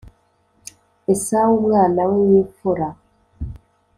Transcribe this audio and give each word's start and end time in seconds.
Esawu 1.13 1.51
umwana 1.59 2.01
we 2.09 2.17
w 2.29 2.31
imfura 2.41 2.87